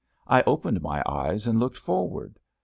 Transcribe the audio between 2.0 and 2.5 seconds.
ward.